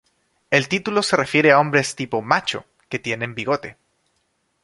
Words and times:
El 0.49 0.67
título 0.67 1.03
se 1.03 1.15
refiere 1.15 1.51
a 1.51 1.59
hombres 1.59 1.95
tipo 1.95 2.23
"macho" 2.23 2.65
que 2.89 2.97
tienen 2.97 3.35
bigote. 3.35 3.77